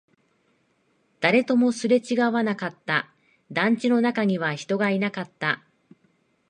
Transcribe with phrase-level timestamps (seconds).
[1.19, 3.11] 誰ともすれ違わなかった、
[3.51, 5.63] 団地の中には人がいなかった